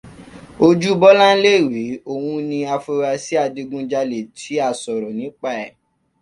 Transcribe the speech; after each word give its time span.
Ojú 0.67 0.91
Bọ́láńlé 1.01 1.51
rèé, 1.73 1.93
òun 2.11 2.35
ni 2.49 2.59
afurasí 2.75 3.33
adigunjalè 3.43 4.19
tí 4.37 4.53
a 4.67 4.69
sọ̀rọ̀ 4.81 5.11
nípa 5.19 5.49
ẹ̀ 5.65 5.69